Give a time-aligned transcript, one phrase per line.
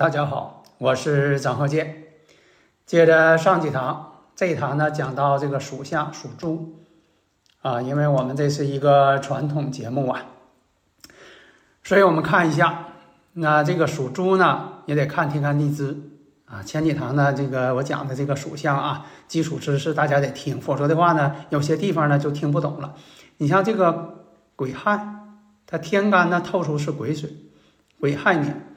[0.00, 2.04] 大家好，我是张鹤剑。
[2.86, 6.80] 接着上几堂，这一堂呢讲到这个属相属猪
[7.60, 10.24] 啊，因为我们这是一个传统节目啊，
[11.84, 12.86] 所以我们看一下，
[13.34, 15.94] 那这个属猪呢也得看天干地支
[16.46, 16.62] 啊。
[16.62, 22.94] 前几堂呢，这个我讲的这个属相啊，基础知识大家得听，否则的话呢，有些地方呢就听不懂了。
[23.36, 24.24] 你像这个
[24.56, 25.26] 癸亥，
[25.66, 27.30] 它天干呢透出是癸水，
[28.00, 28.68] 癸亥年。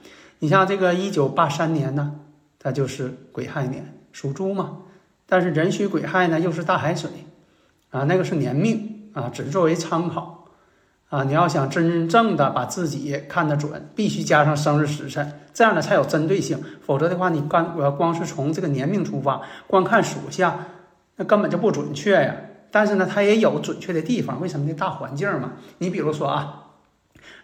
[0.44, 2.20] 你像这个一九八三年呢，
[2.60, 4.80] 它就是癸亥年，属猪嘛。
[5.26, 7.10] 但是壬戌癸亥呢，又是大海水，
[7.92, 10.50] 啊，那个是年命啊，只作为参考
[11.08, 11.24] 啊。
[11.24, 16.62] 你要想真正的把自己看得准，必须加上生日时辰，这样呢才有针对性。
[16.82, 20.60] 否则的话，你光我要光是从这个年命出发，光看属相，
[21.16, 22.36] 那根本就不准确呀。
[22.70, 24.74] 但是呢，它也有准确的地方，为什么呢？
[24.74, 25.54] 大环境嘛。
[25.78, 26.66] 你比如说啊，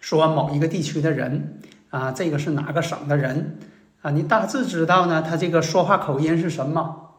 [0.02, 1.62] 说某一个地区的人。
[1.90, 3.58] 啊，这个是哪个省的人
[4.00, 4.10] 啊？
[4.10, 7.18] 你大致知道呢，他这个说话口音是什么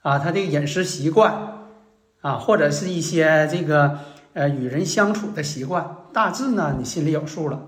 [0.00, 0.18] 啊？
[0.18, 1.34] 他这个饮食习惯
[2.20, 3.98] 啊，或者是一些这个
[4.32, 7.60] 呃与人相处的习惯，大致呢你心里有数了。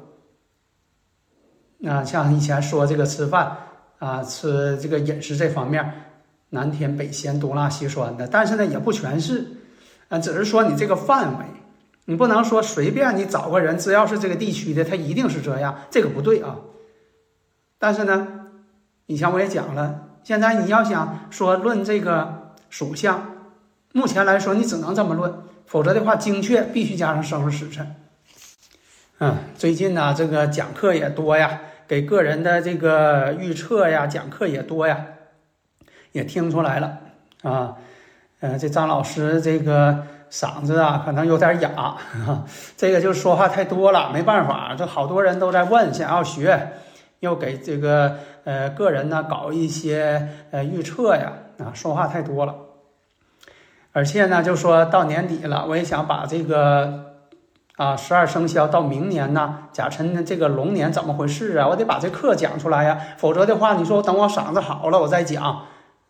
[1.87, 3.57] 啊，像以前说这个吃饭
[3.99, 5.85] 啊，吃这个饮食这方面，
[6.51, 9.45] 南甜北咸，东辣西酸的，但是呢也不全是，
[10.09, 11.45] 啊，只是说你这个范围。
[12.07, 16.57] 你不能说随便你找个人，只要是这个地区的，他一定是这样，这个不对啊。
[17.79, 18.29] 但是呢，
[19.07, 23.27] 以前我也讲了，现在你要想说论这个属相，
[23.93, 25.33] 目前来说你只能这么论，
[25.65, 27.97] 否则的话精确必须加上生日时辰。
[29.21, 31.59] 嗯，最近呢这个讲课也多呀，
[31.89, 35.07] 给个人的这个预测呀讲课也多呀，
[36.13, 36.99] 也听出来了
[37.43, 37.77] 啊。
[38.41, 40.05] 嗯，这张老师这个。
[40.35, 41.97] 嗓子啊，可能有点哑，
[42.77, 46.73] 这个就是说话太多了，没办法，这好多人都在问，想要学，
[47.21, 52.53] 又给这个呃个人呢搞一些呃预测呀，啊，说话太多了，
[53.93, 57.13] 而且呢，就说到年底了，我也想把这个
[57.77, 65.61] 啊十二生肖到明年呢甲辰这个龙年怎么回事啊，我得把这课讲出来呀，否则的话，你说我等我嗓子好了我再讲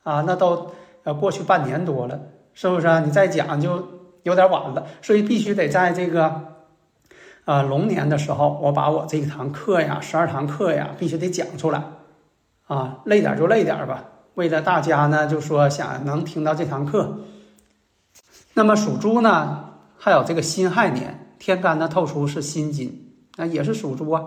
[0.02, 0.70] 啊，那都
[1.02, 2.18] 呃过去半年多了，
[2.54, 3.00] 是不是？
[3.02, 3.92] 你再讲就。
[4.24, 6.42] 有点晚了，所以必须得在这个，
[7.44, 11.82] 呃，龙年的时候，我把我这一堂课呀，十二堂课呀，必须得讲出来，
[12.66, 14.04] 啊，累点就累点吧。
[14.34, 17.20] 为了大家呢，就说想能听到这堂课。
[18.54, 24.24] 那么属猪呢，还有这个辛亥年，天干呢透出是辛金，那也是属猪啊。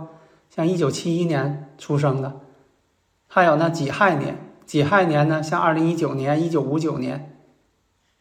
[0.50, 2.40] 像一九七一年出生的，
[3.28, 7.36] 还有呢己亥年，己亥年呢，像二零一九年、一九五九年，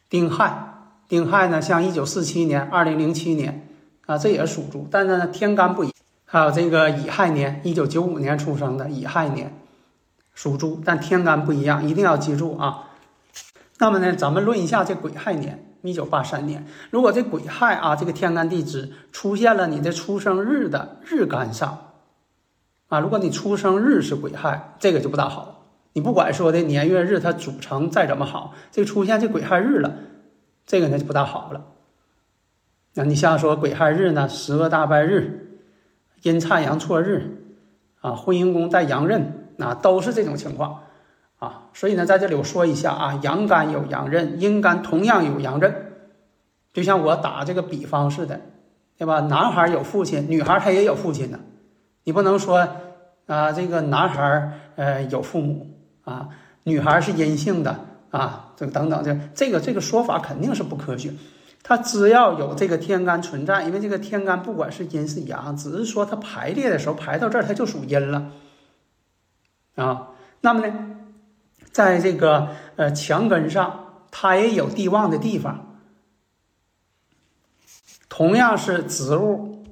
[0.09, 0.63] 丁亥。
[1.07, 3.67] 丁亥呢，像一九四七年、二零零七年，
[4.05, 5.91] 啊，这也是属猪，但是呢，天干不一。
[6.25, 9.57] 还有这个乙亥年，一九九五年出生的乙亥年，
[10.33, 12.89] 属猪，但天干不一样，一定要记住啊。
[13.79, 21.93] 那么呢，咱们论一下这癸亥年，一九八三年，如果这癸亥啊，这个天干地支出现了你的出生日的日干上，
[22.89, 25.63] 啊，如果你出生日是癸亥，这个就不大好。
[25.93, 29.95] 你不管说的年月日它组成再怎么好，这出现这癸亥日了。
[30.67, 31.65] 这个呢就不大好了。
[32.93, 35.61] 那你像说癸亥日呢，十个大败日，
[36.23, 37.45] 阴差阳错日，
[38.01, 40.83] 啊，婚姻宫带阳刃，那都是这种情况
[41.39, 41.69] 啊。
[41.73, 45.73] 所以呢，在这里我说一下啊，阳干有阳刃，阴干同样有阳刃。
[46.73, 48.41] 就像我打这个比方似的，
[48.97, 49.21] 对吧？
[49.21, 51.39] 男孩有父亲，女孩她也有父亲呢。
[52.03, 52.67] 你不能说
[53.25, 55.67] 啊，这个男孩呃有父母
[56.03, 56.29] 啊，
[56.63, 57.79] 女孩是阴性的。
[58.09, 61.13] 啊，这个等等，这这个这个说法肯定是不科学。
[61.63, 68.31] 它只要有这个天干存在，因为这个天干不管是阴是阳，只是说它排列的时候排到这儿，它就属阴了。
[69.75, 70.09] 啊，
[70.41, 70.73] 那么呢，
[71.71, 75.77] 在这个呃墙根上，它也有地旺的地方。
[78.07, 79.65] 同样是植物，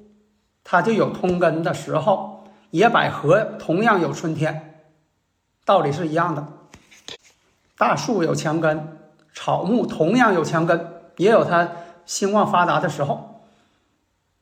[0.64, 2.34] 它就有通根的时候。
[2.72, 4.84] 野百合同样有春天，
[5.64, 6.46] 道理是一样的。
[7.78, 8.88] 大树有墙根，
[9.34, 10.88] 草木同样有墙根，
[11.18, 11.70] 也有它
[12.06, 13.42] 兴旺发达的时候。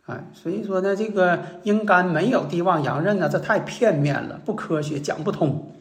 [0.06, 5.72] 哎，所以说呢，这个阴干没有地旺阳刃呢，这太片面了，不科学，讲不通。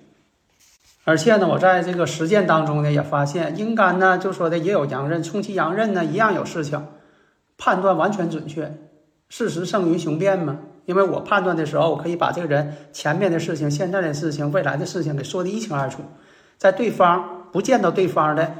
[1.04, 6.86] 而且呢，我在这个实践当中呢，也发现阴干呢，就说的也有阳刃，冲其阳刃呢，一样有事情，
[7.58, 8.72] 判断完全准确，
[9.28, 10.58] 事实胜于雄辩嘛。
[10.84, 16.02] 因为我判断的时候，我可以把这个人前面的事情、现在的事情、未来的事情给说得一清二楚，
[16.58, 18.54] 在对方不见到对方的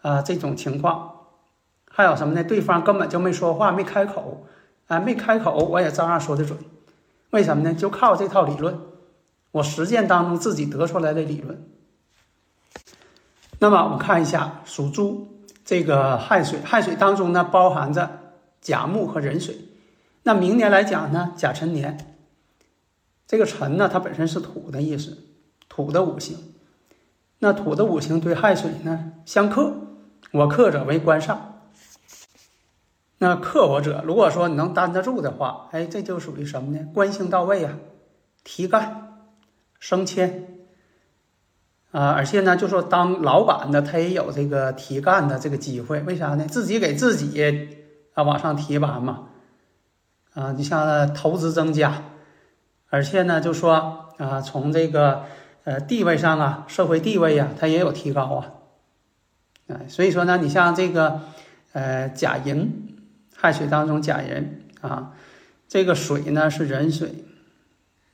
[0.00, 1.12] 啊这种情况，
[1.88, 2.42] 还有什么呢？
[2.42, 4.46] 对方根本就没说话，没开口。
[4.88, 6.58] 啊，没开口，我也照样说的准，
[7.28, 7.74] 为什么呢？
[7.74, 8.80] 就靠这套理论，
[9.50, 11.62] 我实践当中自己得出来的理论。
[13.58, 15.28] 那么我们看一下属猪
[15.62, 18.08] 这个亥水，亥水当中呢包含着
[18.62, 19.58] 甲木和壬水。
[20.22, 22.16] 那明年来讲呢，甲辰年，
[23.26, 25.18] 这个辰呢它本身是土的意思，
[25.68, 26.38] 土的五行。
[27.38, 29.72] 那土的五行对亥水呢相克，
[30.32, 31.36] 我克者为官煞。
[33.20, 36.86] 那克我者，如果说你能担得住的话，哎，这就属于什么呢？
[36.94, 37.74] 官星到位啊，
[38.44, 39.18] 提干、
[39.80, 40.60] 升迁
[41.90, 46.46] 啊，而且呢，就说当老板的他也有这个提干的这个机会，为啥呢？
[46.46, 47.42] 自己给自己
[48.14, 49.24] 啊往上提拔嘛，
[50.34, 52.00] 啊，你像投资增加，
[52.88, 55.24] 而且呢，就说啊，从这个
[55.64, 58.52] 呃地位上啊，社会地位呀，它也有提高啊，
[59.68, 61.20] 哎，所以说呢，你像这个
[61.72, 62.84] 呃甲寅。
[63.40, 65.14] 亥水当中甲寅啊，
[65.68, 67.24] 这个水呢是壬水，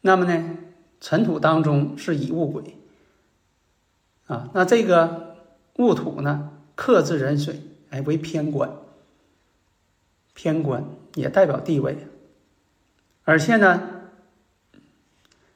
[0.02, 0.58] 那么呢
[1.00, 2.76] 尘土当中是乙戊癸
[4.26, 5.36] 啊，那这个
[5.76, 7.58] 戊土呢克制壬水，
[7.88, 8.70] 哎为偏官，
[10.34, 11.96] 偏官也代表地位，
[13.24, 13.93] 而且呢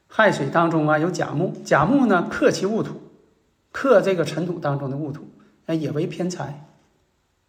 [0.09, 3.01] 亥水当中啊有甲木，甲木呢克其戊土，
[3.71, 5.29] 克这个尘土当中的戊土，
[5.67, 6.67] 哎也为偏财，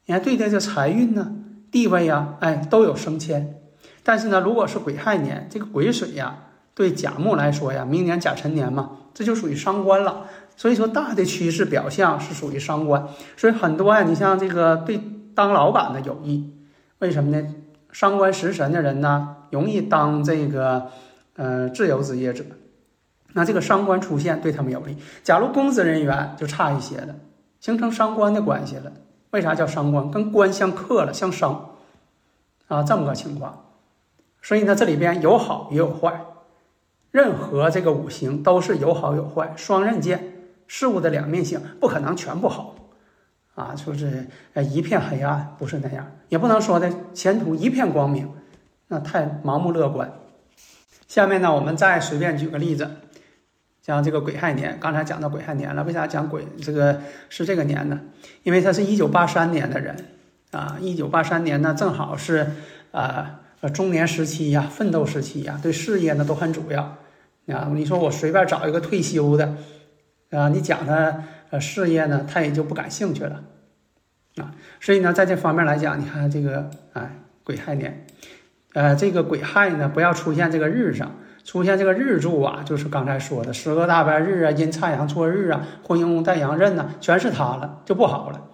[0.05, 1.35] 你看对待这财运呢。
[1.71, 3.61] 地位呀，哎，都有升迁，
[4.01, 6.35] 但是呢，如果是癸亥年，这个癸水呀，
[6.73, 10.25] 对甲木来说呀，明年甲辰年嘛，这就属于伤官了。
[10.55, 13.07] 所以说，大的趋势表象是属于伤官。
[13.37, 14.99] 所以很多呀，你像这个对
[15.35, 16.51] 当老板的有益，
[16.97, 17.47] 为什么呢？
[17.91, 20.89] 伤官食神的人呢，容易当这个
[21.39, 22.43] 呃自由职业者，
[23.31, 24.97] 那这个伤官出现对他们有利。
[25.23, 27.15] 假如公职人员就差一些了，
[27.61, 28.91] 形成伤官的关系了。
[29.31, 30.11] 为啥叫伤官？
[30.11, 31.75] 跟官相克了，相伤，
[32.67, 33.67] 啊，这么个情况。
[34.41, 36.25] 所以呢，这里边有好也有坏，
[37.11, 40.33] 任何这个五行都是有好有坏，双刃剑，
[40.67, 42.75] 事物的两面性，不可能全部好，
[43.55, 48.29] 啊，就是呃一片黑暗，不是那样，也不能说的前途一片光明，
[48.89, 50.11] 那太盲目乐观。
[51.09, 52.89] 下面呢，我们再随便举个例子。
[53.81, 57.99] 像这个癸亥年，刚才讲到癸亥年了，为啥讲癸这个是这个年呢？
[58.43, 59.95] 因为他是一九八三年的人
[60.51, 62.45] 啊，一九八三年呢，正好是
[62.91, 63.39] 啊
[63.73, 66.97] 中年时期呀，奋斗时期呀，对事业呢都很主要
[67.47, 67.71] 啊。
[67.73, 69.55] 你说我随便找一个退休的
[70.29, 73.43] 啊，你讲他呃事业呢，他也就不感兴趣了
[74.35, 74.53] 啊。
[74.79, 77.09] 所以呢，在这方面来讲，你看这个哎
[77.43, 78.05] 癸亥年，
[78.79, 81.11] 呃，这个癸亥呢，不要出现这个日上。
[81.43, 88.47] 出现这个日柱啊，就是刚才说的十个大白日啊，阴差阳错日啊，婚姻宫带阳刃呐，全是他了，就不好了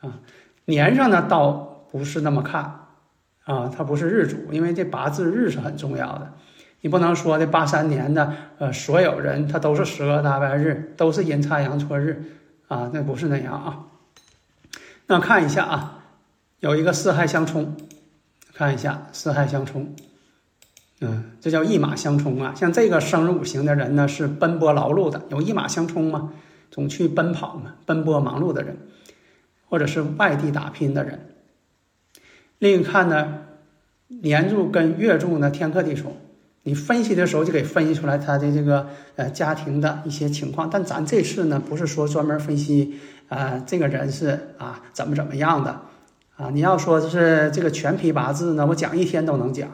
[0.00, 0.20] 啊。
[0.66, 1.52] 年上呢，倒
[1.90, 2.62] 不是那么看
[3.44, 6.34] 啊，它不是日主，因为这八字日是很重要的。
[6.82, 12.22] 你不能说的八三年的呃，所有人他都是十个大白日，都是阴差阳错日
[12.68, 13.86] 啊，那不是那样啊。
[15.06, 16.04] 那看一下啊，
[16.60, 17.76] 有一个四害相冲，
[18.56, 19.94] 看一下四害相冲。
[21.02, 22.54] 嗯，这叫一马相冲啊！
[22.56, 26.32] 像这个生日五行的人呢，是奔波劳碌的，有一马相冲嘛，
[26.70, 28.78] 总去奔跑嘛，奔波忙碌的人，
[29.68, 31.26] 或者是外地打拼的人。
[32.58, 33.40] 另一看呢，
[34.08, 36.16] 年柱跟月柱呢天克地冲，
[36.62, 40.70] 你分析的时候就给分析出来他的这个呃家庭的一些情况。
[40.70, 42.98] 但咱这次呢，不是说专门分析
[43.28, 45.78] 啊这个人是啊怎么怎么样的
[46.36, 49.68] 啊，你要说就是这个全批八字呢，我讲一天都能讲。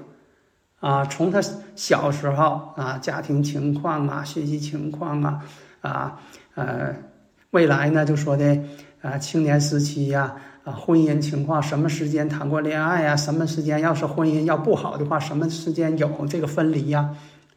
[0.78, 1.40] 啊，从他
[1.76, 5.40] 小时候啊，家庭情况啊，学习情况啊，
[5.80, 6.20] 啊，
[6.56, 6.92] 呃，
[7.50, 8.58] 未来呢，就说的
[9.00, 13.14] 啊，青年时期呀，啊，婚姻情况，什么时间谈过恋爱呀？
[13.16, 17.10] 什么时间要是婚姻要不好的话，什么时间有这个分离呀？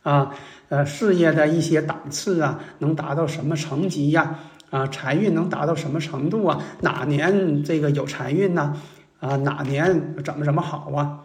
[0.04, 0.32] 啊，
[0.70, 4.40] 呃，事业的一些档次啊，能达到什么层级呀？
[4.76, 6.62] 啊，财运能达到什么程度啊？
[6.82, 8.76] 哪年这个有财运呢？
[9.22, 11.22] 啊，哪年怎么怎么好啊？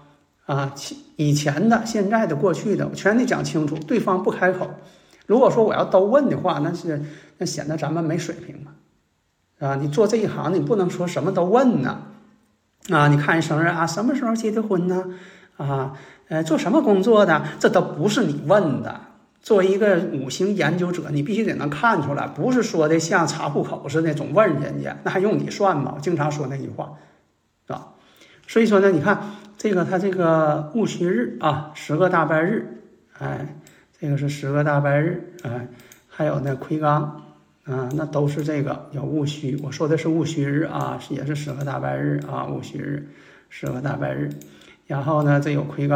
[0.46, 0.72] 啊，
[1.16, 3.76] 以前的、现在的、过去的，我全得讲清楚。
[3.88, 4.70] 对方不开口，
[5.26, 7.02] 如果说我要都问的话，那是
[7.38, 8.70] 那显得咱们没水平嘛。
[9.58, 12.02] 啊，你做这一行，你不能说什么都问呢，
[12.90, 15.04] 啊，你看人生日啊，什么时候结的婚呢？
[15.56, 15.94] 啊，
[16.28, 17.42] 呃，做什么工作的？
[17.58, 19.00] 这都不是你问的。
[19.42, 25.94] 作为一个五行研究者，你必须得能看出来，不是说的像查户口似的总问人家，那还用你算吗？
[25.96, 26.92] 我经常说那句话，
[27.66, 27.88] 是吧？
[28.46, 29.18] 所以说呢，你看
[29.56, 32.82] 这个他这个戊戌日啊，十个大拜日，
[33.18, 33.56] 哎，
[33.98, 35.66] 这个是十个大拜日，哎，
[36.08, 36.86] 还有那魁罡
[37.64, 39.58] 啊，那都是这个有戊戌。
[39.62, 43.08] 我说的是戊戌日啊，也是十个大拜日啊，戊戌日，
[43.48, 44.28] 十个大拜日。
[44.86, 45.94] 然后呢，这有魁罡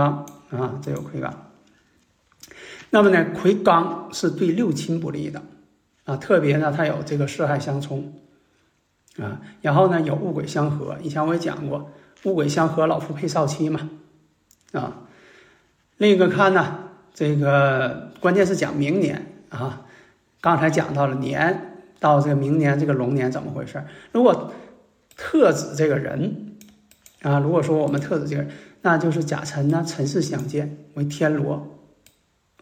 [0.50, 1.30] 啊，这有魁罡。
[2.94, 5.42] 那么呢，魁罡是对六亲不利的
[6.04, 8.12] 啊，特别呢，它有这个四害相冲
[9.18, 9.40] 啊。
[9.60, 11.90] 然后呢，有戊癸相合，以前我也讲过，
[12.22, 13.90] 戊癸相合，老夫配少妻嘛
[14.70, 15.02] 啊。
[15.96, 19.84] 另一个看呢，这个关键是讲明年啊。
[20.40, 23.82] 刚才讲到了年到这个明年这个龙年怎么回事？
[24.12, 24.52] 如果
[25.16, 26.54] 特指这个人
[27.22, 31.73] 啊，如果说我们特指这个人，那就是甲辰呢，辰巳相见为天罗。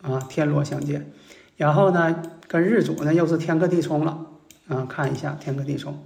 [0.03, 1.13] 啊，天罗相见，
[1.57, 4.27] 然后呢，跟日主呢又是天克地冲了
[4.67, 5.97] 啊，看一下天克地冲。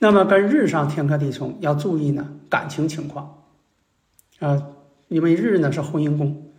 [0.00, 3.44] 那么跟日上天克地冲要注意呢，感情情况
[4.40, 4.66] 啊，
[5.06, 6.50] 因为日呢是婚姻宫。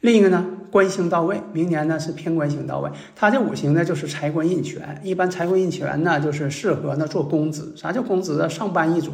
[0.00, 7.76] 另一个呢，官星到位，明年呢是偏官星到位，它这五行呢就是财官印权，一般财官印权呢就是适合呢做公职。
[7.76, 8.48] 啥叫公职啊？
[8.48, 9.12] 上班一族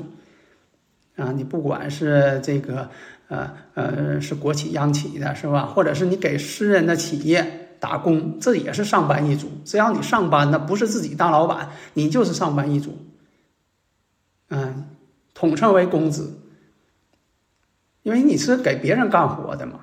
[1.16, 2.88] 啊，你不管是这个。
[3.28, 5.66] 呃呃，是国企央企的是吧？
[5.66, 9.48] 或者是你给私人的企业打工，这也是上班一族。
[9.64, 12.96] 只要你上班呢，不是自己当老板，你就是上班一族。
[14.50, 14.90] 嗯，
[15.32, 16.22] 统称为公职，
[18.02, 19.80] 因为你是给别人干活的嘛，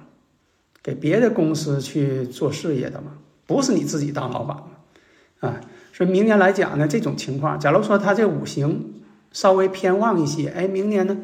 [0.83, 3.13] 给别的公司去做事业的嘛，
[3.48, 4.63] 不是你自己当老板嘛。
[5.39, 5.60] 啊，
[5.91, 11.17] 所以明年来讲呢，这种情况，假如说他这五行稍微偏旺一些，哎，明年呢？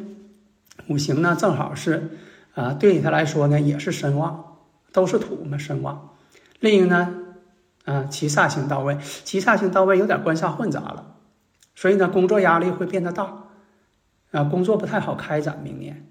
[0.89, 2.09] 五行呢，正好是，
[2.53, 4.57] 啊，对他来说呢，也是身旺，
[4.91, 6.15] 都是土嘛，身旺。
[6.59, 7.15] 另一个呢，
[7.85, 11.15] 啊，七煞星到位，七煞星到位有点官煞混杂了，
[11.75, 13.43] 所以呢，工作压力会变得大，
[14.31, 15.59] 啊，工作不太好开展。
[15.63, 16.07] 明年，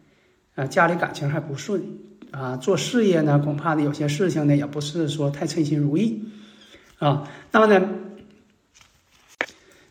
[0.54, 1.82] 啊，家里感情还不顺，
[2.30, 6.24] 啊，做事业呢，恐怕呢有些事情呢，也不是说太称心如意，
[6.98, 7.86] 啊，那么呢。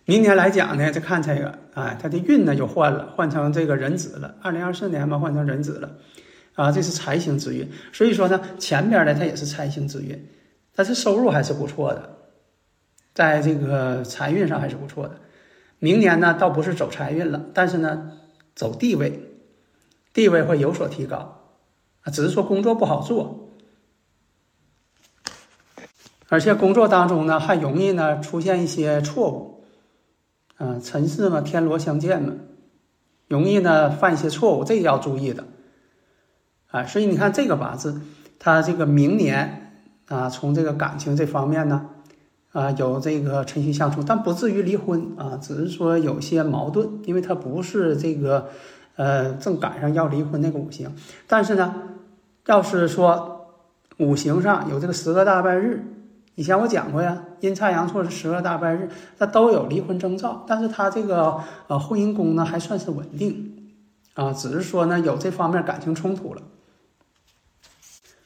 [0.06, 4.36] 明年来讲呢，就看这个，哎，他的运呢就换了，换成这个人子了。
[4.40, 5.98] 二零二四年嘛，换成人子了，
[6.54, 7.68] 啊，这是财星之运。
[7.92, 10.30] 所以说呢，前边呢它也是财星之运，
[10.76, 12.18] 但是收入还是不错的，
[13.16, 15.20] 在这个财运上还是不错的。
[15.80, 18.12] 明年呢，倒不是走财运了，但是呢，
[18.54, 19.20] 走地位，
[20.14, 21.50] 地位会有所提高，
[22.04, 23.50] 啊，只是说工作不好做，
[26.30, 29.55] 而且工作当中呢，还容易呢出现一些错误。
[30.58, 32.34] 嗯，尘世嘛，天罗相见嘛，
[33.28, 35.44] 容易呢犯一些错误，这个要注意的。
[36.68, 38.02] 啊，所以你看这个八字，
[38.40, 41.90] 他这个明年啊，从这个感情这方面呢，
[42.54, 48.50] 啊，有这个辰戌相冲，但不至于离婚啊，只是说有些矛盾，因为他不是这个
[48.96, 50.96] 呃正赶上要离婚那个五行。
[51.28, 51.76] 但是呢，
[52.46, 53.48] 要是说
[53.98, 55.92] 五行上有这个十个大拜日。
[56.36, 63.72] 以前我讲过呀，阴差阳错是十个大半日，它都有离婚征兆，但是他这个呃婚姻宫呢还算是稳定，
[64.16, 66.42] 啊，只是说呢有这方面感情冲突了。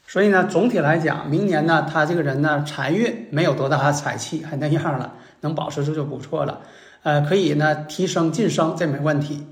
[0.08, 6.62] 所以呢，总体来讲，明年呢他这个人呢财运没有多大的财气，还那样了，能保持住就不错了。
[7.04, 9.46] 呃，可以呢提升晋升，这没问题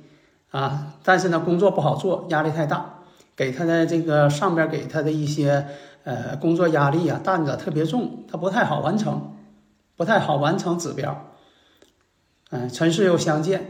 [0.50, 0.96] 啊。
[1.04, 3.04] 但是呢工作不好做，压力太大，
[3.36, 5.68] 给他的这个上边给他的一些。
[6.08, 9.36] 呃，工作压力啊，担子特别重，他不太好完成，
[9.98, 11.34] 不太好完成指标。
[12.50, 13.66] 嗯，辰巳又相见，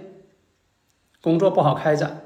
[1.20, 2.22] 工作不好开展。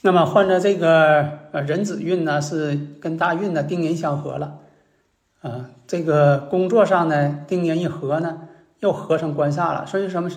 [0.00, 4.58] 那么换着这个呃壬子运呢，是跟大运的丁寅相合了，
[5.42, 8.48] 啊，这个工作上呢，丁寅一合呢，
[8.80, 9.86] 又合成官煞了。
[9.86, 10.28] 所以什么，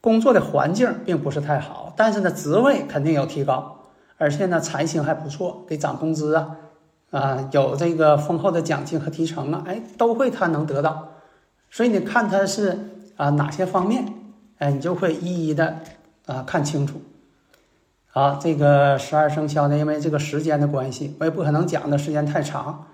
[0.00, 6.56] 工作的环境并不是太好，但是呢，职位肯定有提高，而且呢，财星还不错，给涨工资啊。
[7.10, 11.08] 啊，有这个丰厚的奖金和提成啊，哎，都会他能得到，
[11.68, 12.78] 所以你看他是
[13.16, 14.04] 啊哪些方面，
[14.58, 15.76] 哎，你就会一一的
[16.26, 17.02] 啊看清楚。
[18.06, 22.86] 好，这个十二生肖呢，因为这个时间的关系，我也不可能讲的时间太长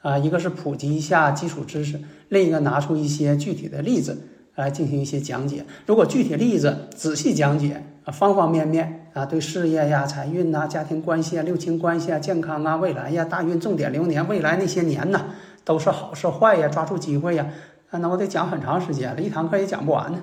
[0.00, 0.16] 啊。
[0.16, 4.18] 一个是普及一下基础知识，另一个拿出一些具体的例子
[4.54, 5.66] 来进行一些讲解。
[5.84, 9.04] 如果具体例子仔细讲解啊，方方面面。
[9.18, 15.20] 啊，对事业呀、财运呐、家庭关系啊、六亲关系啊、健康啊、未来呀、大运重点流年、未来那些年呐，
[15.64, 16.68] 都是好是坏呀？
[16.68, 17.44] 抓住机会呀，
[17.90, 20.20] 啊，那我得讲很长时间了，一堂课也讲不完呢，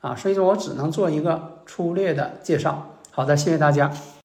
[0.00, 2.96] 啊，所以说我只能做一个粗略的介绍。
[3.10, 3.92] 好的，谢谢大家。